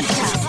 [0.00, 0.40] Podcast.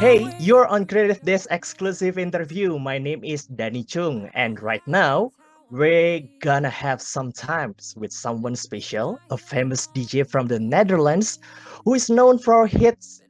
[0.00, 2.78] Hey, you're on Creative Disc exclusive interview.
[2.78, 5.32] My name is Danny Chung, and right now
[5.70, 11.38] we're gonna have some times with someone special, a famous DJ from the Netherlands
[11.84, 13.22] who is known for hits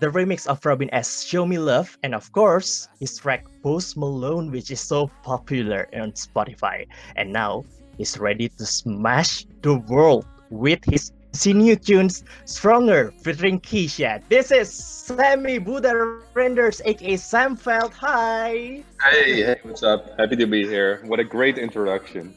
[0.00, 1.24] the remix of Robin S.
[1.24, 6.12] Show Me Love, and of course, his track Post Malone, which is so popular on
[6.12, 6.86] Spotify.
[7.16, 7.64] And now
[7.96, 11.12] he's ready to smash the world with his
[11.46, 14.22] new tunes Stronger featuring Kesha.
[14.28, 17.92] This is Sammy Buddha Renders, aka Sam Feldt.
[17.94, 18.82] Hi!
[19.02, 20.18] Hey, hey, what's up?
[20.18, 21.00] Happy to be here.
[21.06, 22.34] What a great introduction.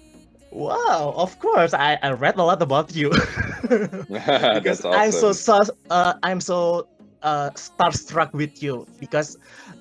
[0.52, 1.74] Wow, of course.
[1.74, 3.10] I, I read a lot about you.
[4.10, 4.94] That's awesome.
[4.94, 6.88] I'm so, so uh, I'm so
[7.24, 9.38] uh, starstruck with you because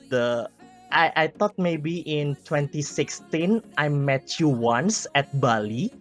[0.09, 0.49] the
[0.93, 5.93] I, I thought maybe in 2016 I met you once at Bali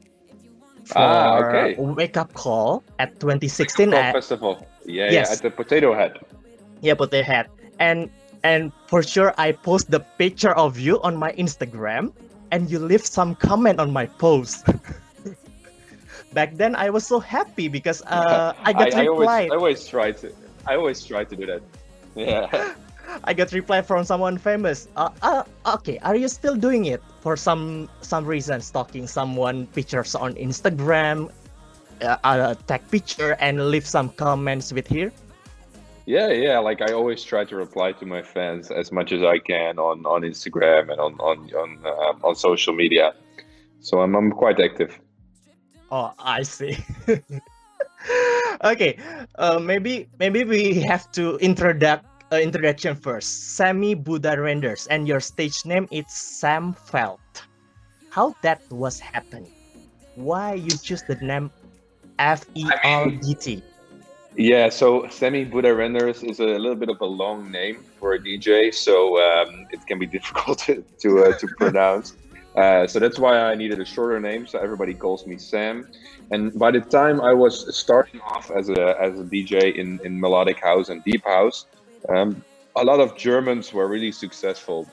[0.92, 1.75] for Ah, okay.
[1.80, 4.67] wake up call at 2016 Oh, at, festival.
[4.86, 5.28] Yeah, Yes.
[5.30, 6.20] yeah, at the Potato Head.
[6.81, 7.47] yeah Potato Head.
[7.80, 8.09] and
[8.44, 12.12] and for sure I post the picture of you on my Instagram
[12.52, 14.66] and you leave some comment on my post
[16.34, 19.86] back then I was so happy because uh, I got I, always, reply I always
[19.88, 20.31] try to,
[20.67, 21.62] I always try to do that.
[22.16, 22.50] Yeah.
[23.23, 24.88] I got reply from someone famous.
[24.95, 28.62] Uh, uh, okay, are you still doing it for some some reason?
[28.62, 31.31] Stalking someone pictures on Instagram,
[32.02, 35.12] uh, uh, tag picture and leave some comments with here.
[36.06, 36.59] Yeah, yeah.
[36.59, 40.06] Like I always try to reply to my fans as much as I can on,
[40.06, 43.14] on Instagram and on on on, um, on social media.
[43.80, 45.00] So I'm I'm quite active.
[45.92, 46.78] Oh, I see.
[48.64, 48.98] okay,
[49.36, 52.00] uh, maybe maybe we have to introduce
[52.32, 53.56] uh, introduction first.
[53.56, 57.19] Sammy Buddha Renders and your stage name is Sam Feldt.
[58.09, 59.52] How that was happening?
[60.16, 61.52] Why you choose the name
[62.20, 63.64] F E R D T?
[64.36, 68.20] Yeah, so Semi Buddha Renders is a little bit of a long name for a
[68.20, 72.16] DJ, so um, it can be difficult to to, uh, to pronounce.
[72.56, 75.88] Uh, so that's why I needed a shorter name, so everybody calls me Sam.
[76.31, 80.20] And by the time I was starting off as a as a DJ in, in
[80.20, 81.66] melodic house and deep house,
[82.09, 82.44] um,
[82.75, 84.88] a lot of Germans were really successful,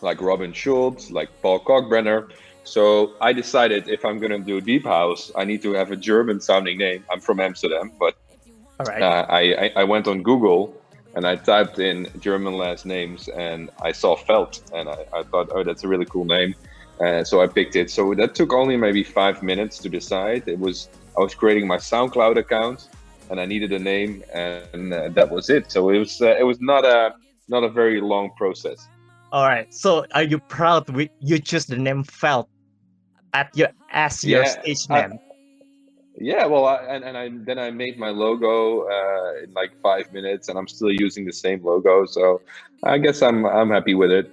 [0.00, 2.30] like Robin Schulz, like Paul Kalkbrenner.
[2.64, 6.40] So I decided if I'm gonna do deep house, I need to have a German
[6.40, 7.04] sounding name.
[7.12, 8.16] I'm from Amsterdam, but
[8.80, 9.02] All right.
[9.02, 10.74] uh, I, I I went on Google
[11.14, 15.50] and I typed in German last names and I saw Feldt and I, I thought,
[15.54, 16.54] oh, that's a really cool name.
[17.00, 17.90] Uh, so I picked it.
[17.90, 20.44] So that took only maybe five minutes to decide.
[20.46, 22.88] It was I was creating my SoundCloud account
[23.30, 25.70] and I needed a name and uh, that was it.
[25.72, 27.14] So it was uh, it was not a
[27.48, 28.86] not a very long process.
[29.32, 29.72] All right.
[29.74, 32.46] So are you proud with you choose the name Feldt
[33.32, 35.18] at your as your Yeah, stage I- name?
[36.16, 40.12] Yeah, well, I, and, and I then I made my logo uh, in like five
[40.12, 42.06] minutes, and I'm still using the same logo.
[42.06, 42.40] So
[42.84, 44.30] I guess I'm I'm happy with it.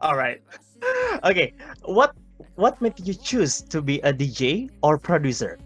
[0.00, 0.42] All right.
[1.24, 1.54] Okay.
[1.84, 2.12] What
[2.56, 5.56] what made you choose to be a DJ or producer?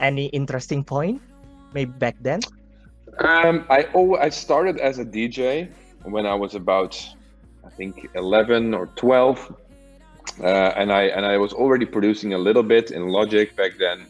[0.00, 1.22] Any interesting point?
[1.72, 2.40] Maybe back then.
[3.18, 5.68] Um, I oh, I started as a DJ
[6.04, 6.96] when I was about,
[7.64, 9.54] I think, eleven or twelve,
[10.42, 14.06] uh, and I and I was already producing a little bit in Logic back then,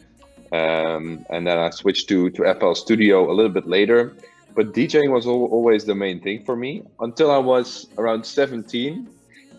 [0.51, 4.15] um, and then I switched to to FL Studio a little bit later.
[4.53, 9.09] But DJing was al- always the main thing for me until I was around seventeen,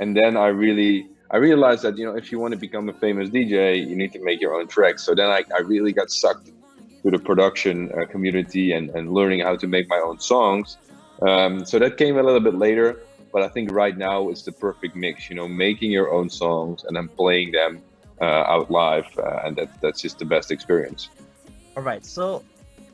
[0.01, 2.95] and then I really I realized that you know if you want to become a
[2.95, 5.03] famous DJ, you need to make your own tracks.
[5.03, 6.51] So then I, I really got sucked
[7.03, 10.79] to the production uh, community and, and learning how to make my own songs.
[11.21, 13.03] Um, so that came a little bit later,
[13.33, 15.29] but I think right now it's the perfect mix.
[15.31, 17.83] You know, making your own songs and then playing them
[18.21, 21.11] uh, out live, uh, and that that's just the best experience.
[21.77, 22.05] All right.
[22.05, 22.45] So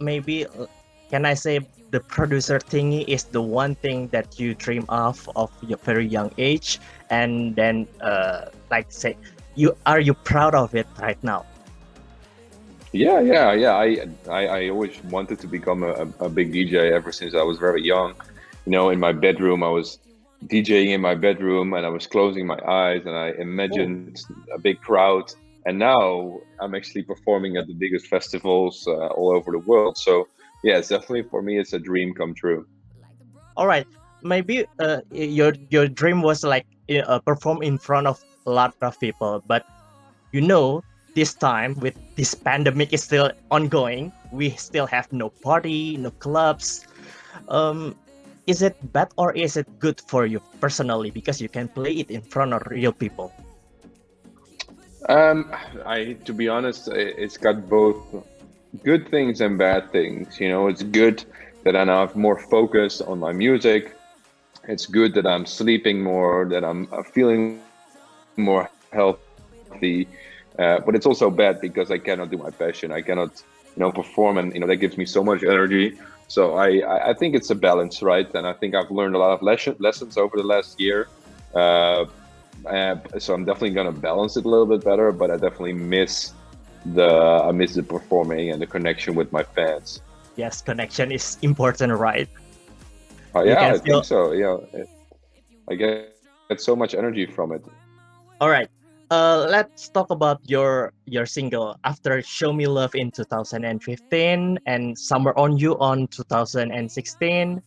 [0.01, 0.67] maybe uh,
[1.11, 1.61] can I say
[1.91, 6.33] the producer thingy is the one thing that you dream of of your very young
[6.39, 6.81] age,
[7.11, 9.17] and then uh, like say
[9.55, 11.45] you are you proud of it right now?
[12.93, 13.75] Yeah, yeah, yeah.
[13.77, 17.59] I I, I always wanted to become a, a big DJ ever since I was
[17.59, 18.15] very young.
[18.65, 19.99] You know, in my bedroom, I was
[20.47, 24.21] DJing in my bedroom and I was closing my eyes and I imagined
[24.55, 25.33] a big crowd.
[25.67, 29.99] And now I'm actually performing at the biggest festivals uh, all over the world.
[29.99, 30.29] So
[30.63, 32.67] yeah, it's definitely for me, it's a dream come true.
[33.57, 33.87] All right.
[34.23, 38.99] Maybe uh, your your dream was like uh, perform in front of a lot of
[38.99, 39.65] people, but
[40.33, 40.83] you know
[41.15, 46.87] this time with this pandemic is still ongoing, we still have no party, no clubs.
[47.49, 47.97] Um,
[48.47, 52.11] is it bad or is it good for you personally because you can play it
[52.11, 53.33] in front of real people?
[55.09, 55.53] Um,
[55.87, 57.97] I to be honest, it's got both
[58.85, 60.41] good things and bad things.
[60.41, 61.25] You know, it's good
[61.65, 63.95] that I now have more focus on my music.
[64.67, 67.61] It's good that I'm sleeping more, that I'm uh, feeling
[68.37, 70.09] more healthy.
[70.59, 72.91] Uh, but it's also bad because I cannot do my passion.
[72.91, 73.43] I cannot,
[73.77, 75.97] you know, perform, and you know that gives me so much energy.
[76.27, 78.29] So I, I think it's a balance, right?
[78.35, 81.09] And I think I've learned a lot of lesson, lessons over the last year.
[81.55, 82.05] Uh,
[82.67, 85.13] uh, so I'm definitely gonna balance it a little bit better.
[85.13, 86.33] But I definitely miss
[86.85, 90.03] the I miss the performing and the connection with my fans.
[90.37, 92.29] Yes, connection is important, right?
[93.35, 94.33] Oh yeah, I think so.
[94.33, 94.59] Yeah,
[95.71, 96.17] I get,
[96.49, 97.65] get so much energy from it.
[98.41, 98.69] All right,
[99.11, 105.33] uh, let's talk about your your single after "Show Me Love" in 2015 and "Summer
[105.37, 107.63] on You" on 2016.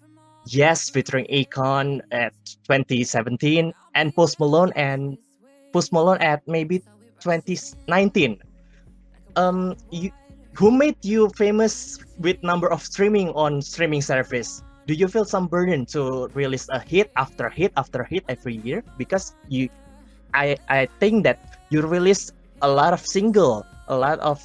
[0.47, 2.33] Yes, featuring Akon at
[2.65, 5.17] 2017 and Post Malone and
[5.71, 6.81] Post Malone at maybe
[7.21, 8.41] 2019.
[9.37, 10.09] Um, you,
[10.57, 14.63] who made you famous with number of streaming on streaming service?
[14.87, 18.83] Do you feel some burden to release a hit after hit after hit every year?
[18.97, 19.69] Because you,
[20.33, 21.39] I I think that
[21.69, 22.31] you release
[22.61, 24.41] a lot of single, a lot of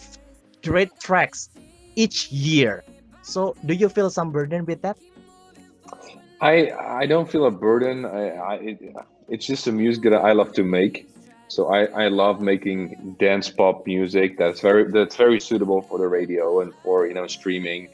[0.63, 1.49] great tracks
[1.97, 2.85] each year.
[3.23, 4.97] So do you feel some burden with that?
[6.41, 6.71] I
[7.03, 8.05] I don't feel a burden.
[8.05, 8.97] I, I it,
[9.29, 11.09] it's just a music that I love to make.
[11.49, 16.09] So I, I love making dance pop music that's very that's very suitable for the
[16.09, 17.89] radio and for you know streaming.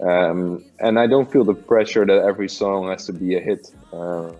[0.00, 3.72] Um, and I don't feel the pressure that every song has to be a hit.
[3.92, 4.36] Um,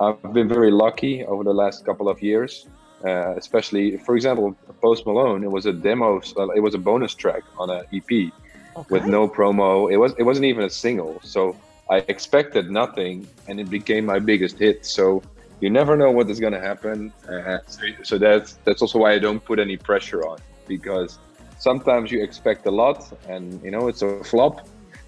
[0.00, 2.66] I've been very lucky over the last couple of years,
[3.04, 5.44] uh, especially for example, Post Malone.
[5.44, 6.20] It was a demo.
[6.54, 8.32] It was a bonus track on an EP
[8.76, 8.86] okay.
[8.90, 9.92] with no promo.
[9.92, 11.20] It was it wasn't even a single.
[11.22, 11.56] So
[11.90, 14.86] I expected nothing, and it became my biggest hit.
[14.86, 15.22] So
[15.60, 17.12] you never know what is going to happen.
[17.28, 21.18] Uh, so, so that's that's also why I don't put any pressure on because
[21.58, 22.98] sometimes you expect a lot,
[23.28, 24.66] and you know it's a flop,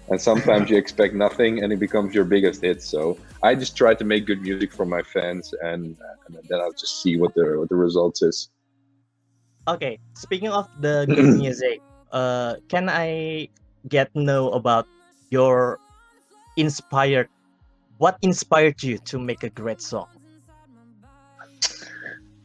[0.09, 2.81] and sometimes you expect nothing, and it becomes your biggest hit.
[2.81, 5.97] So I just try to make good music for my fans, and,
[6.27, 8.49] and then I'll just see what the what the results is.
[9.67, 11.81] Okay, speaking of the good music,
[12.11, 13.49] uh, can I
[13.87, 14.87] get know about
[15.29, 15.79] your
[16.57, 17.29] inspired
[17.97, 20.07] what inspired you to make a great song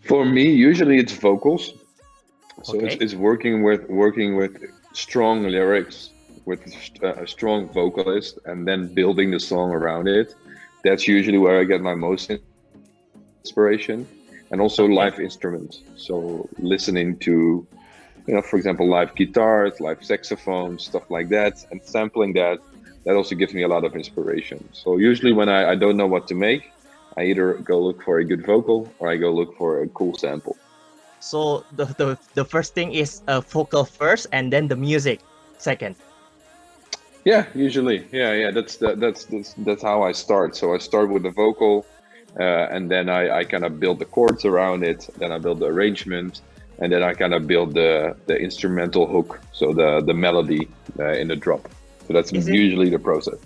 [0.00, 1.74] for me usually it's vocals
[2.62, 2.86] so okay.
[2.86, 4.52] it's, it's, working with working with
[4.92, 6.10] strong lyrics
[6.44, 6.60] with
[7.02, 10.34] a strong vocalist and then building the song around it
[10.84, 12.30] that's usually where i get my most
[13.44, 14.06] inspiration
[14.50, 17.66] and also live instruments so listening to
[18.26, 22.58] you know for example live guitars live saxophones stuff like that and sampling that
[23.04, 24.68] that also gives me a lot of inspiration.
[24.72, 26.72] So usually when I, I don't know what to make,
[27.16, 30.16] I either go look for a good vocal or I go look for a cool
[30.16, 30.56] sample.
[31.20, 35.20] So the, the, the first thing is a vocal first and then the music
[35.58, 35.96] second.
[37.24, 38.06] Yeah, usually.
[38.12, 38.50] Yeah, yeah.
[38.50, 40.56] That's the, that's that's that's how I start.
[40.56, 41.86] So I start with the vocal,
[42.38, 45.08] uh, and then I, I kind of build the chords around it.
[45.18, 46.40] Then I build the arrangement,
[46.78, 50.68] and then I kind of build the the instrumental hook, so the the melody
[50.98, 51.68] uh, in the drop.
[52.06, 53.38] So that's is usually it, the process.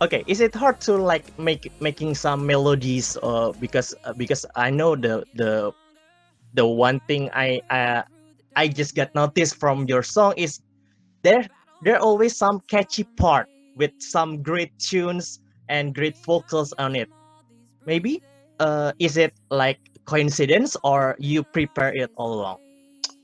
[0.00, 3.18] Okay, is it hard to like make making some melodies?
[3.22, 5.72] Uh, because uh, because I know the the
[6.54, 8.02] the one thing I uh,
[8.54, 10.60] I just got noticed from your song is
[11.22, 11.48] there
[11.82, 17.08] there always some catchy part with some great tunes and great vocals on it.
[17.86, 18.22] Maybe
[18.60, 22.58] uh, is it like coincidence or you prepare it all along?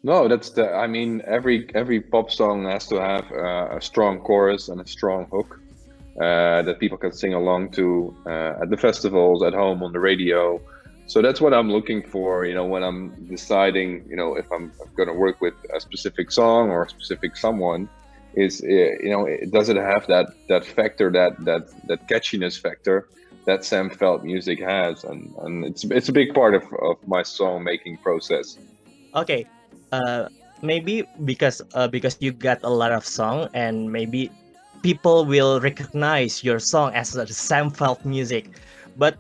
[0.02, 0.72] No, that's the.
[0.72, 4.86] I mean, every every pop song has to have uh, a strong chorus and a
[4.86, 5.60] strong hook
[6.20, 9.98] uh, that people can sing along to uh, at the festivals, at home, on the
[10.00, 10.60] radio.
[11.06, 12.44] So that's what I'm looking for.
[12.44, 16.30] You know, when I'm deciding, you know, if I'm going to work with a specific
[16.30, 17.88] song or a specific someone,
[18.34, 23.08] is uh, you know, does it have that that factor, that that that catchiness factor
[23.46, 27.22] that Sam Feldt music has, and and it's it's a big part of of my
[27.22, 28.58] song making process.
[29.14, 29.46] Okay,
[29.92, 30.28] uh,
[30.62, 34.30] maybe because uh, because you got a lot of song and maybe
[34.82, 38.60] people will recognize your song as a Sam Feldt music.
[38.96, 39.16] But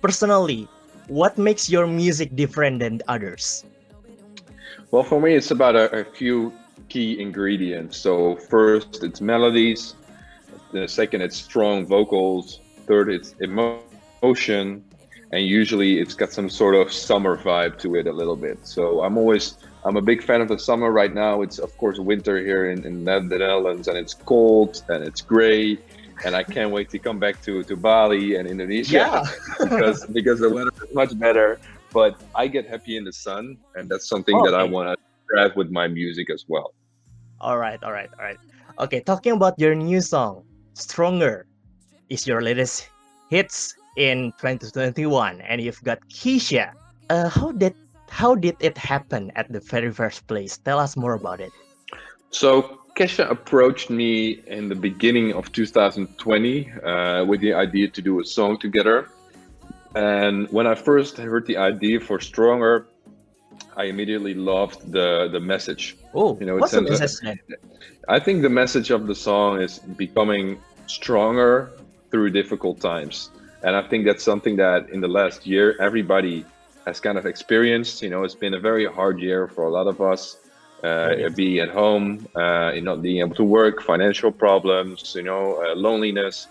[0.00, 0.68] personally,
[1.08, 3.64] what makes your music different than others?
[4.90, 6.52] Well, for me, it's about a, a few
[6.88, 7.96] key ingredients.
[7.96, 9.94] So first, it's melodies.
[10.72, 12.60] The second, it's strong vocals.
[12.86, 14.84] Third, it's emotion,
[15.32, 18.66] and usually it's got some sort of summer vibe to it a little bit.
[18.66, 21.42] So I'm always I'm a big fan of the summer right now.
[21.42, 25.78] It's of course winter here in, in the Netherlands, and it's cold and it's gray,
[26.24, 29.24] and I can't wait to come back to, to Bali and Indonesia yeah.
[29.62, 31.60] because because the weather is much better.
[31.90, 34.96] But I get happy in the sun, and that's something oh, that I want to
[35.32, 36.74] drive with my music as well.
[37.40, 38.38] All right, all right, all right.
[38.78, 41.46] Okay, talking about your new song, Stronger,
[42.08, 42.88] is your latest
[43.30, 46.72] hits in 2021, and you've got Kesha.
[47.10, 47.74] Uh, how did
[48.08, 50.58] how did it happen at the very first place?
[50.58, 51.52] Tell us more about it.
[52.30, 58.20] So Kesha approached me in the beginning of 2020 uh, with the idea to do
[58.20, 59.08] a song together.
[59.94, 62.86] And when I first heard the idea for Stronger,
[63.78, 65.96] I immediately loved the the message.
[66.12, 67.38] Oh, You know, what's it's the message?
[68.08, 71.70] I think the message of the song is becoming stronger
[72.10, 73.30] through difficult times.
[73.62, 76.44] And I think that's something that in the last year everybody
[76.86, 78.02] has kind of experienced.
[78.02, 80.38] You know, it's been a very hard year for a lot of us.
[80.82, 82.06] Uh, being at home,
[82.36, 86.46] uh, you know, not being able to work, financial problems, you know, uh, loneliness.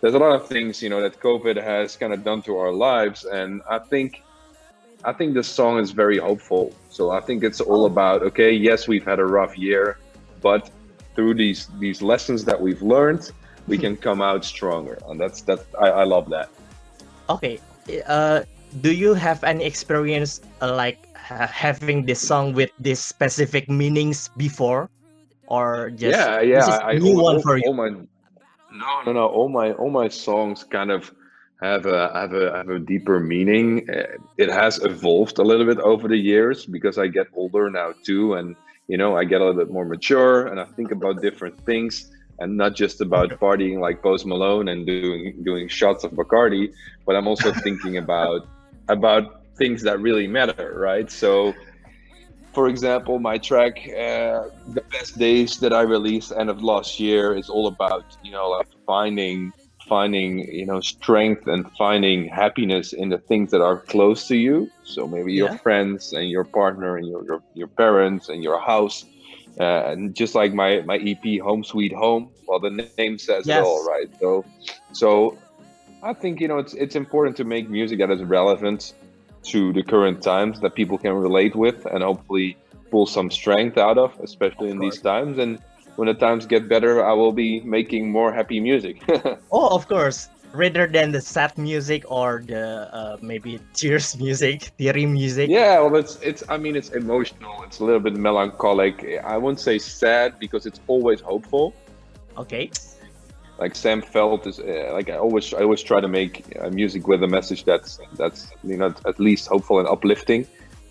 [0.00, 2.70] There's a lot of things, you know, that COVID has kind of done to our
[2.70, 4.22] lives, and I think,
[5.04, 6.74] I think this song is very hopeful.
[6.90, 7.86] So I think it's all Oh.
[7.94, 9.98] about okay, yes, we've had a rough year,
[10.42, 10.70] but
[11.14, 13.30] through these these lessons that we've learned,
[13.66, 15.60] we can come out stronger, and that's that.
[15.80, 16.48] I, I love that.
[17.30, 17.60] Okay,
[18.06, 18.42] uh,
[18.80, 24.28] do you have any experience uh, like ha- having this song with these specific meanings
[24.36, 24.88] before,
[25.46, 26.56] or just yeah, yeah.
[26.60, 27.64] this is I, I- new all, one all- for you?
[27.66, 29.26] all my no, no, no.
[29.26, 31.10] All my all my songs kind of
[31.60, 33.88] have a have a have a deeper meaning.
[33.90, 37.92] Uh, It has evolved a little bit over the years because I get older now
[38.04, 41.20] too, and you know I get a little bit more mature, and I think about
[41.20, 42.10] different things.
[42.40, 46.72] And not just about partying like Post Malone and doing doing shots of Bacardi,
[47.04, 48.46] but I'm also thinking about
[48.88, 51.10] about things that really matter, right?
[51.10, 51.52] So,
[52.52, 57.34] for example, my track uh, "The Best Days" that I released end of last year
[57.36, 59.52] is all about you know like finding
[59.88, 64.70] finding you know strength and finding happiness in the things that are close to you.
[64.84, 65.58] So maybe your Yeah.
[65.64, 69.04] friends and your partner and your your, your parents and your house.
[69.60, 73.58] Uh, and just like my my EP "Home Sweet Home," well, the name says Yes.
[73.58, 74.08] it all, right?
[74.20, 74.44] So,
[74.92, 75.38] so
[76.02, 78.92] I think you know it's it's important to make music that is relevant
[79.50, 82.56] to the current times that people can relate with and hopefully
[82.90, 85.38] pull some strength out of, especially Of in these times.
[85.38, 85.58] And
[85.98, 89.02] when the times get better, I will be making more happy music.
[89.52, 90.28] Oh, of course.
[90.52, 95.50] Rather than the sad music or the uh, maybe tears music, teary music.
[95.50, 96.42] yeah, well, it's it's.
[96.48, 97.62] I mean, it's emotional.
[97.66, 98.94] It's a little bit melancholic.
[99.24, 101.74] I won't say sad because it's always hopeful.
[102.38, 102.70] Okay.
[103.58, 107.08] like Sam Feldt is uh, like I always I always try to make uh, music
[107.08, 110.46] with a message that's that's you know at least hopeful and uplifting.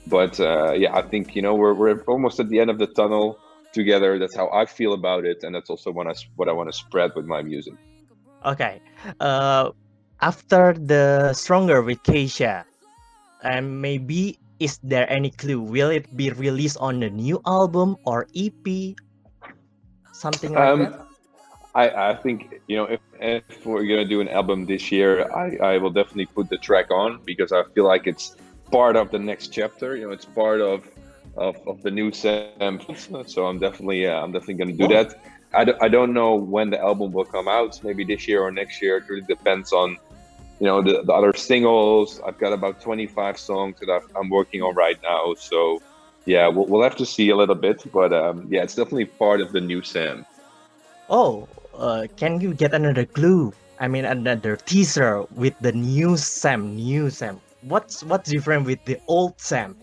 [0.08, 2.88] But uh, yeah, I think you know we're we're almost at the end of the
[2.88, 3.40] tunnel
[3.74, 4.20] together.
[4.20, 6.76] That's how I feel about it, and that's also what I what I want to
[6.76, 7.74] spread with my music.
[8.46, 8.82] Okay.
[9.20, 9.72] Uh,
[10.22, 12.66] after the stronger with Kesha,
[13.44, 15.62] and maybe is there any clue?
[15.62, 18.96] Will it be released on the new album or EP?
[20.14, 21.02] Something like Um, that.
[21.76, 25.58] I, I think you know if, if we're gonna do an album this year, I,
[25.74, 28.36] I will definitely put the track on because I feel like it's
[28.72, 29.96] part of the next chapter.
[29.96, 30.88] You know, it's part of
[31.38, 32.79] of, of the new Sam.
[33.25, 35.20] So I'm definitely uh, I'm definitely gonna do that.
[35.53, 37.79] I, d- I don't know when the album will come out.
[37.84, 38.98] Maybe this year or next year.
[38.98, 39.98] It really depends on
[40.60, 42.20] you know the, the other singles.
[42.25, 45.36] I've got about 25 songs that I've, I'm working on right now.
[45.36, 45.82] So
[46.25, 47.84] yeah, we'll, we'll have to see a little bit.
[47.91, 50.25] But um, yeah, it's definitely part of the new Sam.
[51.10, 53.53] Oh, uh, can you get another clue?
[53.79, 57.39] I mean, another teaser with the new Sam, new Sam.
[57.62, 59.75] What's what's different with the old Sam?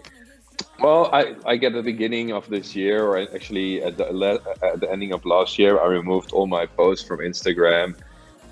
[0.80, 4.40] Well, I, I get at the beginning of this year, or actually at the le-
[4.62, 7.94] at the ending of last year, I removed all my posts from Instagram.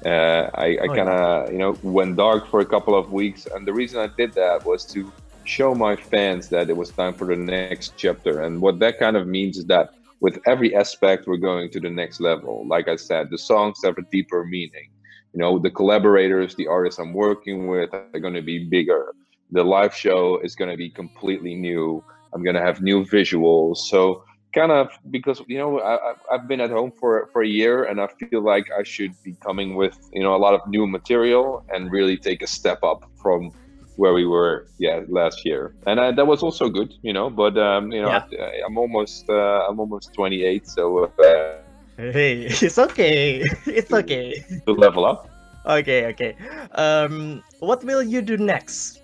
[0.04, 3.46] Uh, I, I Oh, kind of you know went dark for a couple of weeks,
[3.52, 5.12] and the reason I did that was to
[5.44, 8.40] show my fans that it was time for the next chapter.
[8.40, 9.80] And what that kind of means is that
[10.20, 12.64] with every aspect, we're going to the next level.
[12.66, 14.88] Like I said, the songs have a deeper meaning.
[15.34, 19.14] You know, the collaborators, the artists I'm working with are going to be bigger.
[19.52, 22.02] The live show is going to be completely new.
[22.34, 23.76] I'm going to have new visuals.
[23.76, 27.84] So kind of because you know I, I've been at home for for a year
[27.84, 30.86] and I feel like I should be coming with you know a lot of new
[30.86, 33.50] material and really take a step up from
[33.96, 37.56] where we were yeah last year and I, that was also good you know but
[37.58, 38.24] um, you know Yeah.
[38.40, 41.58] I, I'm almost uh, I'm almost 28 so uh,
[41.98, 43.44] Hey, it's okay.
[43.66, 44.44] It's okay.
[44.66, 45.28] to level up
[45.64, 46.34] Okay, okay.
[46.74, 49.01] Um, what will you do next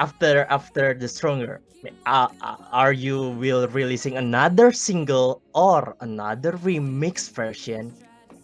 [0.00, 1.60] after after the stronger?
[2.06, 7.92] Uh, uh, are you will releasing another single or another remix version?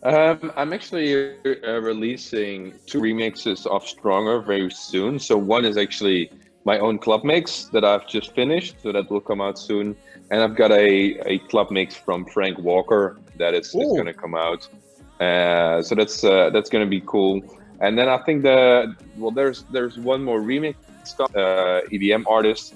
[0.02, 5.18] Um, I'm actually uh, releasing two remixes of Stronger very soon.
[5.18, 6.30] So one is actually
[6.64, 9.96] my own club mix that I've just finished, so that will come out soon.
[10.30, 14.14] And I've got a, a club mix from Frank Walker that is, is going to
[14.14, 14.68] come out.
[15.20, 17.42] Uh, so that's uh, that's going to be cool.
[17.80, 20.74] And then I think the well, there's there's one more remix
[21.20, 22.74] uh, EDM artist,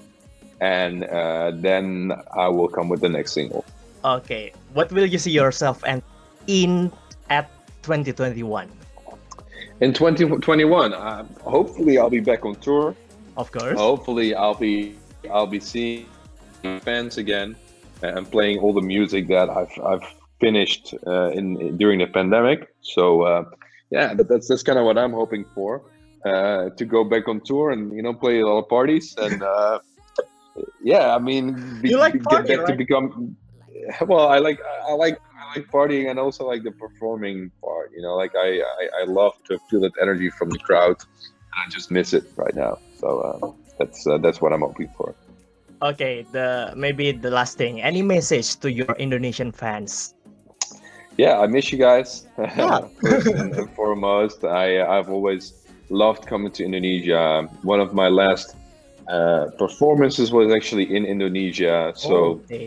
[0.59, 3.65] and uh, then I will come with the next single.
[4.03, 6.01] Okay, what will you see yourself and
[6.47, 6.91] in
[7.29, 7.49] at
[7.83, 8.69] 2021?
[9.81, 12.95] In 2021, uh, hopefully I'll be back on tour.
[13.37, 13.77] Of course.
[13.77, 14.95] Hopefully I'll be
[15.31, 16.05] I'll be seeing
[16.81, 17.55] fans again
[18.03, 20.05] and playing all the music that I've I've
[20.39, 22.73] finished uh, in during the pandemic.
[22.81, 23.45] So uh,
[23.91, 25.83] yeah, that, that's that's kind of what I'm hoping for.
[26.25, 29.41] Uh, to go back on tour and you know play a lot of parties and
[29.41, 29.79] uh,
[30.83, 32.77] yeah, I mean be, You like party, get back to right?
[32.77, 33.35] become.
[34.05, 37.89] Well, I like I like I like partying and also like the performing part.
[37.95, 41.57] You know, like I I, I love to feel that energy from the crowd, and
[41.65, 42.77] I just miss it right now.
[42.99, 45.15] So uh, that's uh, that's what I'm hoping for.
[45.81, 47.81] Okay, the maybe the last thing.
[47.81, 50.13] Any message to your Indonesian fans?
[51.21, 52.09] Yeah, I miss you guys.
[52.57, 52.89] Yeah.
[53.01, 55.43] First and, foremost, I I've always
[55.89, 57.23] loved coming to Indonesia.
[57.73, 58.47] One of my last
[59.15, 61.93] uh, performances was actually in Indonesia.
[61.95, 62.65] So okay.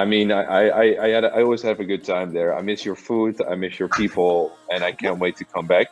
[0.00, 2.50] I mean, I I I, I, had, I always have a good time there.
[2.58, 3.32] I miss your food.
[3.52, 4.36] I miss your people,
[4.72, 5.88] and I can't wait to come back.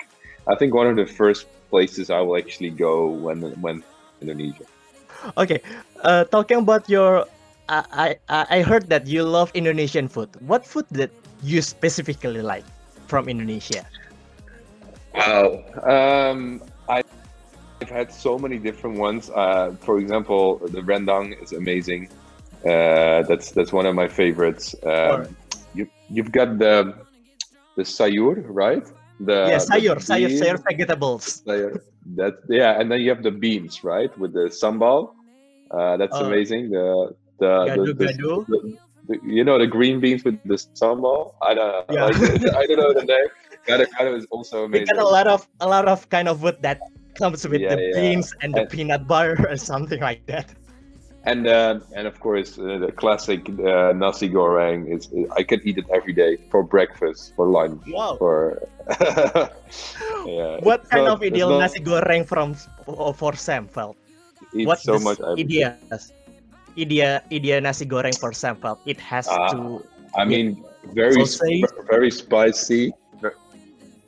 [0.53, 3.77] I think one of the first places I will actually go when when
[4.25, 4.67] Indonesia.
[5.37, 5.61] Okay,
[6.09, 7.29] uh, talking about your,
[7.69, 10.29] I, I I heard that you love Indonesian food.
[10.41, 11.11] What food that
[11.43, 12.65] you specifically like
[13.07, 13.87] from Indonesia?
[15.15, 15.63] Wow.
[15.85, 17.03] Um, I,
[17.81, 19.31] I've had so many different ones.
[19.31, 22.09] Uh, for example, the rendang is amazing.
[22.65, 24.75] Uh, that's that's one of my favorites.
[24.85, 25.37] Um,
[25.75, 26.95] you you've got the
[27.77, 28.85] the sayur, right?
[29.21, 31.43] The yeah, the sayur, sayur, sayur vegetables.
[31.47, 31.81] sayur.
[32.17, 35.15] That yeah, and then you have the beans, right, with the sambal.
[35.71, 36.71] Uh, that's Uh, amazing.
[36.71, 38.47] The the, Gado the, the, gado.
[38.47, 41.35] the- the- you know the green beans with the sambal.
[41.43, 42.07] I don't Yeah.
[42.07, 43.29] like, I don't know the name.
[43.67, 44.95] Gado gado is also We amazing.
[44.95, 46.79] got a lot of a lot of kind of food that
[47.19, 48.01] comes with Yeah, the yeah.
[48.01, 50.47] beans and the peanut butter or something like that.
[51.25, 55.07] And uh, and of course uh, the classic uh, nasi goreng is
[55.39, 58.17] I could eat it every day for breakfast, for lunch, Wow.
[58.19, 58.63] for
[60.27, 60.59] yeah.
[60.63, 62.55] What kind not- of ideal not- nasi goreng from
[63.15, 63.95] for, Sam Feldt?
[64.55, 65.19] eat What so much.
[65.21, 65.35] I-
[66.79, 67.23] idea?
[67.33, 68.79] Idea nasi goreng for example.
[68.87, 69.49] It has Ah.
[69.53, 69.83] to
[70.17, 72.93] I mean, very sp- very spicy.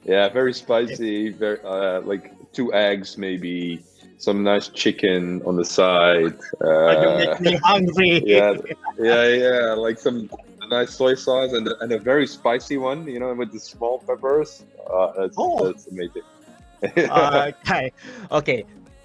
[0.05, 1.31] Yeah, very spicy.
[1.33, 3.81] Very uh, like two eggs, maybe
[4.19, 6.37] some nice chicken on the side.
[6.61, 8.23] you Uh, make me hungry.
[8.27, 8.53] yeah,
[9.01, 10.29] yeah, yeah, like some
[10.69, 13.09] nice soy sauce and and a very spicy one.
[13.09, 14.65] You know, with the small peppers.
[14.85, 15.65] Uh, that's, Oh.
[15.67, 16.27] that's amazing.
[17.09, 17.93] okay,
[18.31, 18.65] okay.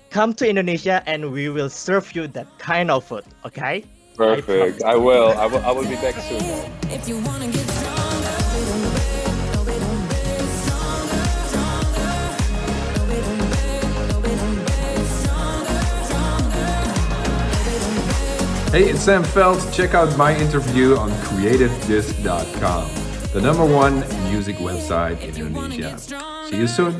[0.09, 3.23] Come to Indonesia and we will serve you that kind of food.
[3.45, 3.85] Okay.
[4.15, 4.83] Perfect.
[4.83, 5.37] I will.
[5.37, 5.59] I will.
[5.59, 6.41] I will be back soon.
[6.89, 12.09] If you wanna get stronger, we don't beg, no, we don't beg, stronger, stronger.
[12.89, 16.73] No, we don't beg, no, we don't beg, stronger, stronger.
[17.29, 18.83] No, we don't beg.
[18.83, 19.71] Hey, it's Sam Feldt.
[19.71, 22.89] Check out my interview on creativedisc.com,
[23.31, 25.99] the number one music website in If you wanna Indonesia.
[26.49, 26.99] See you soon.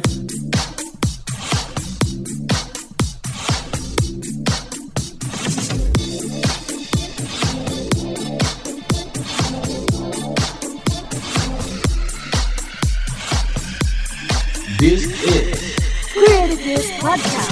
[17.10, 17.49] Podcast.